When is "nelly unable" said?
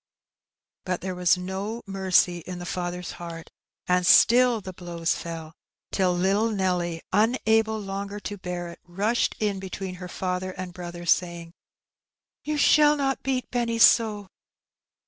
6.49-7.77